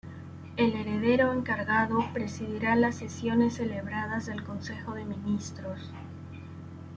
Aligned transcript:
El 0.57 0.73
Heredero 0.73 1.31
encargado 1.31 2.03
presidirá 2.11 2.75
las 2.75 2.95
sesiones 2.95 3.53
celebradas 3.53 4.25
del 4.25 4.43
Consejo 4.43 4.95
de 4.95 5.05
Ministros. 5.05 5.91